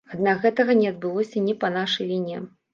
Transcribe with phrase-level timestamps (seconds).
[0.13, 2.45] Аднак гэтага не адбылося не па нашай віне.